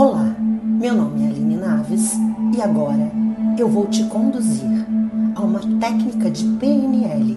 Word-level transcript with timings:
Olá, 0.00 0.32
meu 0.38 0.94
nome 0.94 1.24
é 1.24 1.26
Aline 1.26 1.56
Naves 1.56 2.12
e 2.56 2.62
agora 2.62 3.10
eu 3.58 3.68
vou 3.68 3.88
te 3.88 4.04
conduzir 4.04 4.86
a 5.34 5.42
uma 5.42 5.58
técnica 5.80 6.30
de 6.30 6.44
PNL 6.44 7.36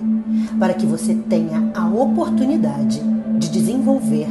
para 0.59 0.75
que 0.75 0.85
você 0.85 1.15
tenha 1.27 1.71
a 1.73 1.87
oportunidade 1.87 3.01
de 3.39 3.49
desenvolver 3.49 4.27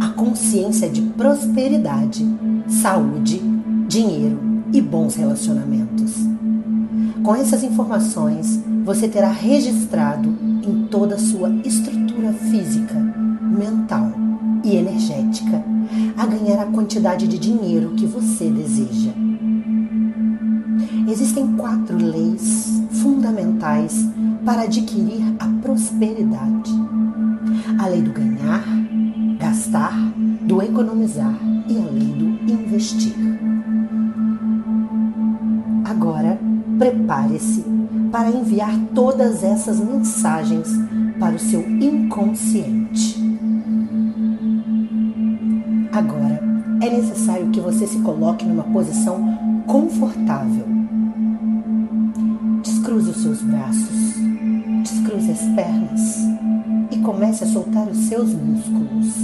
a 0.00 0.08
consciência 0.08 0.88
de 0.88 1.02
prosperidade, 1.02 2.26
saúde, 2.66 3.42
dinheiro 3.86 4.40
e 4.72 4.80
bons 4.80 5.14
relacionamentos. 5.14 6.14
Com 7.22 7.34
essas 7.34 7.62
informações, 7.62 8.58
você 8.86 9.06
terá 9.06 9.30
registrado 9.30 10.34
em 10.66 10.86
toda 10.86 11.16
a 11.16 11.18
sua 11.18 11.50
estrutura 11.62 12.32
física, 12.32 12.94
mental 12.94 14.25
e 14.66 14.76
energética 14.76 15.64
a 16.16 16.26
ganhar 16.26 16.60
a 16.60 16.66
quantidade 16.66 17.28
de 17.28 17.38
dinheiro 17.38 17.90
que 17.90 18.04
você 18.04 18.50
deseja. 18.50 19.12
Existem 21.08 21.56
quatro 21.56 21.96
leis 21.96 22.82
fundamentais 22.90 24.04
para 24.44 24.62
adquirir 24.62 25.22
a 25.38 25.46
prosperidade: 25.62 26.72
a 27.78 27.86
lei 27.86 28.02
do 28.02 28.12
ganhar, 28.12 28.64
gastar, 29.38 29.94
do 30.42 30.60
economizar 30.60 31.38
e 31.68 31.78
a 31.78 31.90
lei 31.90 32.12
do 32.12 32.52
investir. 32.52 33.14
Agora, 35.84 36.38
prepare-se 36.76 37.64
para 38.10 38.30
enviar 38.30 38.76
todas 38.94 39.44
essas 39.44 39.78
mensagens 39.78 40.68
para 41.20 41.36
o 41.36 41.38
seu 41.38 41.60
inconsciente. 41.60 42.85
Agora, 45.96 46.38
é 46.82 46.90
necessário 46.90 47.48
que 47.48 47.58
você 47.58 47.86
se 47.86 47.98
coloque 48.00 48.44
numa 48.44 48.64
posição 48.64 49.18
confortável. 49.66 50.66
Descruze 52.62 53.08
os 53.08 53.16
seus 53.22 53.40
braços, 53.40 54.14
descruze 54.82 55.30
as 55.30 55.40
pernas 55.54 56.18
e 56.90 56.98
comece 56.98 57.44
a 57.44 57.46
soltar 57.46 57.88
os 57.88 57.96
seus 57.96 58.28
músculos. 58.34 59.14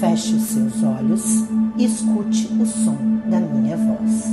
Feche 0.00 0.34
os 0.34 0.42
seus 0.42 0.82
olhos 0.82 1.44
e 1.78 1.84
escute 1.84 2.48
o 2.60 2.66
som 2.66 2.96
da 3.30 3.38
minha 3.38 3.76
voz. 3.76 4.24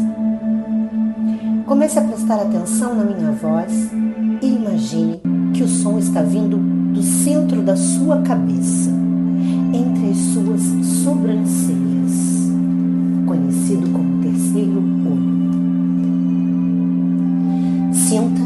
Comece 1.68 2.00
a 2.00 2.02
prestar 2.02 2.42
atenção 2.42 2.95
na 2.95 3.03
minha 3.03 3.31
voz 3.34 3.92
e 4.42 4.48
imagine 4.48 5.22
que 5.53 5.62
o 5.62 5.68
som 5.68 6.00
está 6.00 6.23
vindo 6.23 6.58
do 6.92 7.03
centro 7.03 7.62
da 7.62 7.75
sua 7.75 8.20
cabeça, 8.23 8.87
sobrancelhas, 11.08 12.52
conhecido 13.25 13.89
como 13.91 14.22
terceiro 14.22 14.83
olho. 15.05 15.38
Sinta 17.94 18.41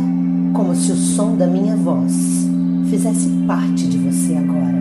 como 0.53 0.75
se 0.75 0.91
o 0.91 0.95
som 0.95 1.35
da 1.35 1.47
minha 1.47 1.75
voz 1.75 2.47
fizesse 2.87 3.29
parte 3.47 3.87
de 3.87 3.97
você 3.97 4.35
agora. 4.35 4.79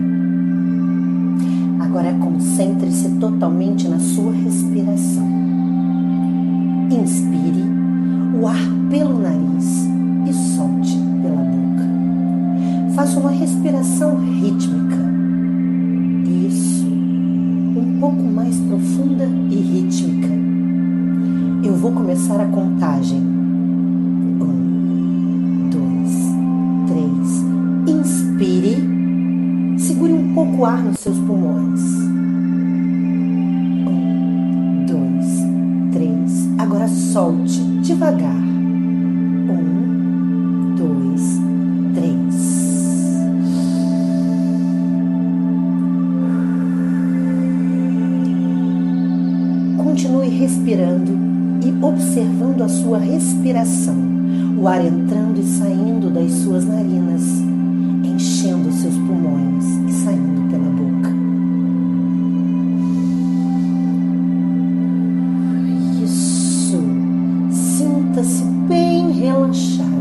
Agora 1.79 2.13
concentre-se 2.19 3.09
totalmente 3.19 3.87
na 3.87 3.97
sua 3.97 4.31
respiração. 4.31 5.27
Inspire 6.91 7.65
o 8.39 8.47
ar 8.47 8.70
começar 22.11 22.41
a 22.41 22.45
contagem. 22.47 23.19
Um, 24.41 25.69
dois, 25.71 26.11
três. 26.89 27.45
Inspire. 27.87 28.75
Segure 29.79 30.11
um 30.11 30.33
pouco 30.33 30.57
o 30.57 30.65
ar 30.65 30.83
nos 30.83 30.99
seus 30.99 31.17
pulmões. 31.19 31.79
Um, 33.87 34.85
dois, 34.85 35.25
três. 35.93 36.49
Agora 36.59 36.85
solte 36.89 37.61
devagar. 37.81 38.35
Um, 39.47 40.75
dois, 40.75 41.39
três. 41.95 42.51
Continue 49.77 50.27
respirando 50.27 51.30
e 51.63 51.85
observando 51.85 52.61
a 52.61 52.67
sua 52.67 52.97
respiração, 52.97 53.95
o 54.57 54.67
ar 54.67 54.83
entrando 54.83 55.39
e 55.39 55.43
saindo 55.43 56.09
das 56.09 56.31
suas 56.31 56.65
narinas, 56.65 57.21
enchendo 58.03 58.71
seus 58.71 58.95
pulmões 58.95 59.65
e 59.87 59.91
saindo 60.03 60.49
pela 60.49 60.69
boca. 60.69 61.09
Isso. 66.03 66.79
Sinta-se 67.51 68.43
bem 68.67 69.11
relaxada. 69.11 69.91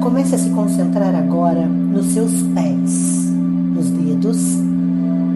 Comece 0.00 0.34
a 0.36 0.38
se 0.38 0.50
concentrar 0.50 1.14
agora 1.14 1.66
nos 1.66 2.06
seus 2.06 2.32
pés, 2.54 3.32
nos 3.74 3.90
dedos. 3.90 4.58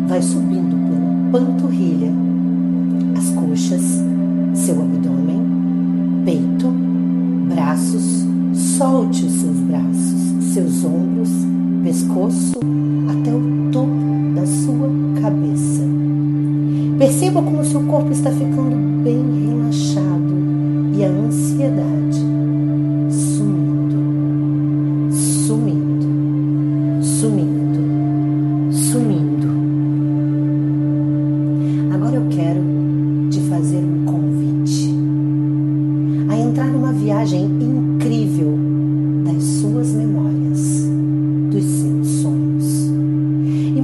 Vai 0.08 0.22
subindo 0.22 0.76
pela 0.88 1.44
panturrilha, 1.44 2.12
as 3.16 3.30
coxas, 3.30 4.02
seu 4.54 4.74
abdômen, 4.74 4.89
Solte 8.80 9.26
os 9.26 9.32
seus 9.32 9.58
braços, 9.58 10.54
seus 10.54 10.84
ombros, 10.86 11.28
pescoço 11.84 12.58
até 13.10 13.30
o 13.30 13.70
topo 13.70 13.92
da 14.34 14.46
sua 14.46 15.20
cabeça. 15.20 15.82
Perceba 16.98 17.42
como 17.42 17.62
seu 17.62 17.82
corpo 17.82 18.10
está 18.10 18.30
ficando 18.30 19.02
bem 19.04 19.39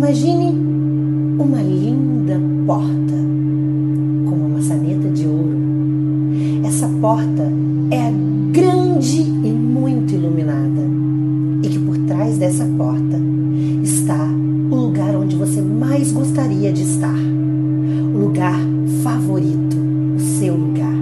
Imagine 0.07 0.55
uma 1.37 1.61
linda 1.61 2.41
porta 2.65 3.17
com 4.25 4.37
uma 4.37 4.49
maçaneta 4.51 5.09
de 5.09 5.27
ouro. 5.27 5.59
Essa 6.65 6.87
porta 7.01 7.43
é 7.91 8.13
grande 8.53 9.23
e 9.23 9.51
muito 9.51 10.15
iluminada, 10.15 10.81
e 11.61 11.69
que 11.69 11.79
por 11.81 11.99
trás 12.07 12.39
dessa 12.39 12.65
porta 12.79 13.19
está 13.83 14.31
o 14.71 14.77
lugar 14.77 15.13
onde 15.17 15.35
você 15.35 15.61
mais 15.61 16.13
gostaria 16.13 16.73
de 16.73 16.83
estar, 16.83 17.19
o 18.15 18.27
lugar 18.27 18.61
favorito, 19.03 19.77
o 20.15 20.21
seu 20.21 20.55
lugar. 20.55 20.95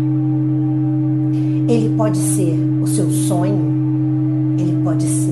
Ele 1.69 1.95
pode 1.95 2.17
ser 2.17 2.59
o 2.83 2.87
seu 2.87 3.11
sonho, 3.11 4.57
ele 4.59 4.83
pode 4.83 5.05
ser 5.05 5.24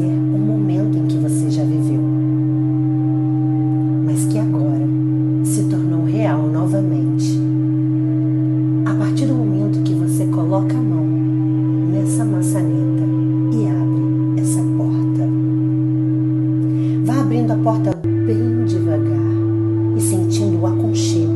porta 17.63 17.97
bem 18.03 18.65
devagar 18.65 19.97
e 19.97 20.01
sentindo 20.01 20.61
o 20.61 20.67
aconchego, 20.67 21.33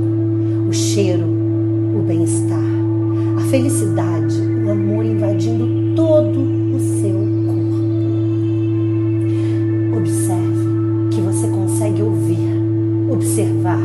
o 0.69 0.73
cheiro, 0.73 1.25
o 1.25 2.02
bem-estar, 2.02 2.58
a 3.37 3.40
felicidade, 3.49 4.34
o 4.64 4.70
amor 4.70 5.05
invadindo 5.05 5.94
todo 5.94 6.40
o 6.40 6.81
seu 7.00 7.14
corpo. 7.46 7.76
Observe 9.99 11.11
que 11.12 11.20
você 11.20 11.46
consegue 11.46 12.02
ouvir, 12.02 12.49
observar 13.08 13.82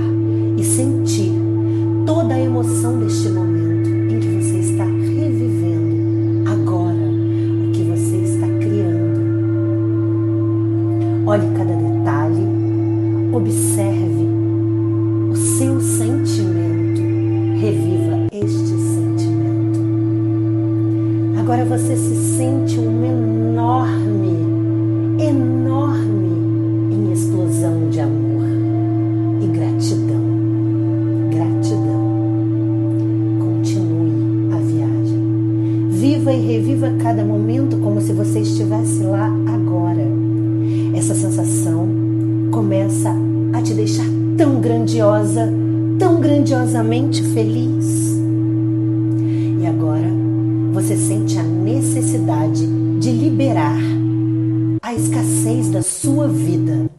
e 0.58 0.64
sentir 0.64 1.32
toda 2.08 2.34
a 2.34 2.40
emoção 2.40 2.98
deste 2.98 3.30
momento 3.30 3.61
Agora 21.42 21.66
você 21.66 21.98
se 21.98 22.16
sente 22.38 22.80
um 22.80 23.04
enorme, 23.04 24.46
enorme 25.20 26.94
em 26.94 27.12
explosão 27.12 27.90
de 27.90 28.00
amor 28.00 28.46
e 29.42 29.48
gratidão. 29.48 30.22
Gratidão. 31.32 32.02
Continue 33.40 34.54
a 34.54 34.58
viagem. 34.58 35.90
Viva 35.90 36.32
e 36.32 36.46
reviva 36.46 36.94
cada 37.02 37.26
momento 37.26 37.76
como 37.78 38.00
se 38.02 38.14
você 38.14 38.42
estivesse 38.42 39.02
lá 39.02 39.26
agora. 39.48 40.08
Essa 40.94 41.16
sensação 41.16 41.88
começa 42.52 43.16
a 43.54 43.62
te 43.64 43.74
deixar 43.74 44.06
tão 44.38 44.62
grandiosa, 44.62 45.52
tão 45.98 46.22
grandiosamente 46.22 47.24
feliz. 47.24 48.16
E 49.60 49.66
agora 49.66 50.22
você 50.74 50.96
sente 50.96 51.21
liberar 53.12 53.78
a 54.82 54.94
escassez 54.94 55.70
da 55.70 55.82
sua 55.82 56.28
vida. 56.28 56.90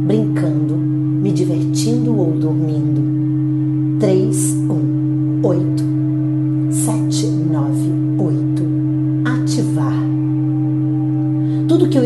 brincando, 0.05 0.75
me 0.75 1.31
divertindo 1.31 2.15
ou 2.15 2.31
dormindo. 2.33 3.97
3, 3.99 4.56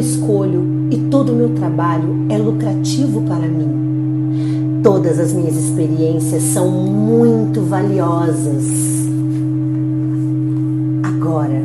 escolho 0.01 0.87
e 0.91 0.97
todo 1.09 1.31
o 1.31 1.35
meu 1.35 1.49
trabalho 1.49 2.25
é 2.29 2.37
lucrativo 2.37 3.21
para 3.21 3.47
mim. 3.47 4.81
Todas 4.83 5.19
as 5.19 5.31
minhas 5.31 5.55
experiências 5.55 6.41
são 6.43 6.69
muito 6.69 7.61
valiosas. 7.61 8.65
Agora, 11.03 11.61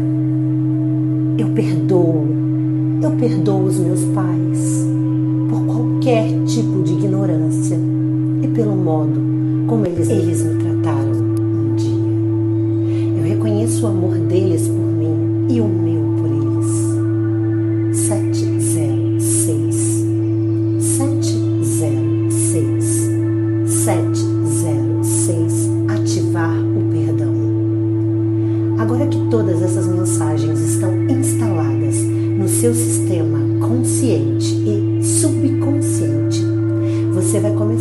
eu 1.38 1.48
perdoo, 1.48 2.26
eu 3.02 3.10
perdoo 3.12 3.64
os 3.64 3.78
meus 3.78 4.04
pais 4.14 4.86
por 5.48 5.64
qualquer 5.64 6.28
tipo 6.44 6.82
de 6.82 6.92
ignorância 6.92 7.78
e 8.42 8.48
pelo 8.48 8.76
modo 8.76 9.18
como 9.66 9.86
eles, 9.86 10.08
eles 10.10 10.44
me 10.44 10.62
trataram 10.62 11.12
um 11.12 11.74
dia. 11.74 13.16
Eu 13.18 13.24
reconheço 13.24 13.84
o 13.84 13.88
amor 13.88 14.14
deles 14.14 14.68
por 14.68 14.86
mim 14.86 15.46
e 15.48 15.60
o 15.60 15.66
meu 15.66 15.95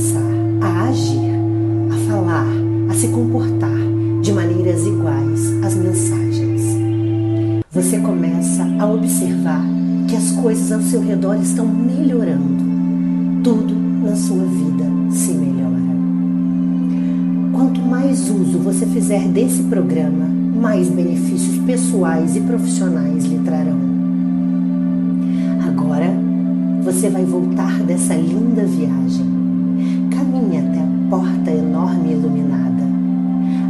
começar 0.05 0.19
a 0.62 0.83
agir, 0.89 1.31
a 1.89 2.09
falar, 2.09 2.47
a 2.89 2.93
se 2.93 3.07
comportar 3.07 3.75
de 4.21 4.31
maneiras 4.31 4.85
iguais 4.85 5.63
às 5.63 5.75
mensagens. 5.75 6.62
Você 7.71 7.97
começa 8.00 8.63
a 8.79 8.85
observar 8.85 9.63
que 10.07 10.15
as 10.15 10.31
coisas 10.33 10.71
ao 10.71 10.81
seu 10.81 11.01
redor 11.01 11.35
estão 11.41 11.65
melhorando. 11.65 12.63
Tudo 13.43 13.74
na 14.03 14.15
sua 14.15 14.45
vida 14.45 14.85
se 15.09 15.33
melhora. 15.33 15.81
Quanto 17.53 17.81
mais 17.81 18.29
uso 18.29 18.59
você 18.59 18.85
fizer 18.85 19.27
desse 19.29 19.63
programa, 19.63 20.25
mais 20.62 20.88
benefícios 20.88 21.57
pessoais 21.65 22.35
e 22.35 22.41
profissionais 22.41 23.25
lhe 23.25 23.39
trarão. 23.39 23.79
Agora 25.67 26.13
você 26.83 27.09
vai 27.09 27.25
voltar 27.25 27.81
dessa 27.83 28.13
linda 28.13 28.63
viagem. 28.65 29.35
Porta 31.09 31.51
enorme 31.51 32.13
iluminada. 32.13 32.83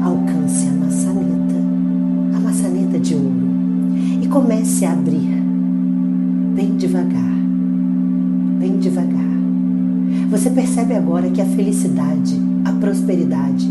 Alcance 0.04 0.68
a 0.68 0.72
maçaneta, 0.72 1.56
a 2.36 2.40
maçaneta 2.40 3.00
de 3.00 3.16
ouro, 3.16 3.48
e 4.22 4.28
comece 4.28 4.86
a 4.86 4.94
abrir 4.94 5.44
bem 6.56 6.78
devagar, 6.78 7.36
bem 8.60 8.78
devagar. 8.80 9.36
Você 10.30 10.50
percebe 10.50 10.94
agora 10.94 11.30
que 11.30 11.42
a 11.42 11.46
felicidade, 11.46 12.40
a 12.64 12.72
prosperidade 12.72 13.70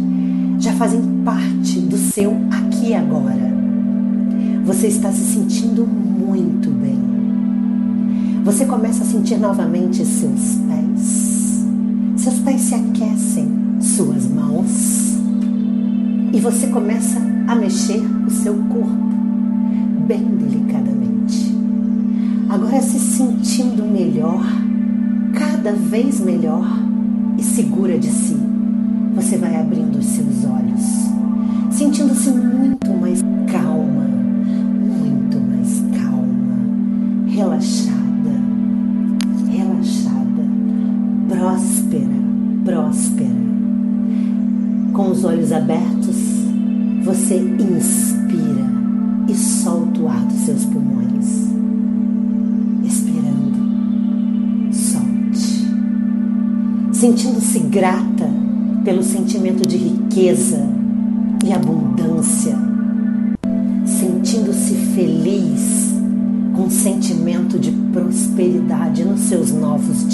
já 0.58 0.72
fazem 0.72 1.00
parte 1.24 1.80
do 1.80 1.96
seu 1.96 2.36
aqui 2.50 2.88
e 2.90 2.94
agora. 2.94 3.52
Você 4.64 4.88
está 4.88 5.10
se 5.12 5.22
sentindo 5.22 5.86
muito 5.86 6.70
bem. 6.70 6.98
Você 8.44 8.66
começa 8.66 9.02
a 9.02 9.06
sentir 9.06 9.38
novamente 9.38 10.04
seus 10.04 10.56
pés. 10.68 10.93
Aquecem, 12.74 13.48
suas 13.80 14.26
mãos. 14.26 15.16
E 16.32 16.40
você 16.40 16.66
começa 16.66 17.20
a 17.46 17.54
mexer 17.54 18.02
o 18.26 18.28
seu 18.28 18.52
corpo 18.52 19.14
bem 20.08 20.24
delicadamente. 20.24 21.54
Agora 22.50 22.82
se 22.82 22.98
sentindo 22.98 23.84
melhor, 23.84 24.42
cada 25.34 25.70
vez 25.72 26.18
melhor 26.18 26.66
e 27.38 27.44
segura 27.44 27.96
de 27.96 28.08
si, 28.08 28.36
você 29.14 29.36
vai 29.36 29.54
abrindo 29.54 29.96
os 30.00 30.06
seus 30.06 30.44
olhos, 30.44 30.82
sentindo-se 31.70 32.30
muito 32.30 32.90
mais 33.00 33.22
próspera. 42.74 43.30
Com 44.92 45.10
os 45.12 45.24
olhos 45.24 45.52
abertos, 45.52 46.16
você 47.04 47.36
inspira 47.38 48.66
e 49.28 49.34
solta 49.34 50.00
o 50.00 50.08
ar 50.08 50.24
dos 50.26 50.38
seus 50.40 50.64
pulmões. 50.64 51.52
Expirando, 52.84 54.72
solte. 54.72 55.68
Sentindo-se 56.92 57.60
grata 57.60 58.28
pelo 58.84 59.04
sentimento 59.04 59.66
de 59.68 59.76
riqueza 59.76 60.66
e 61.44 61.52
abundância. 61.52 62.58
Sentindo-se 63.86 64.74
feliz 64.96 65.94
com 66.56 66.64
o 66.64 66.70
sentimento 66.70 67.56
de 67.56 67.70
prosperidade 67.70 69.04
nos 69.04 69.20
seus 69.20 69.52
novos 69.52 70.08
dias 70.08 70.13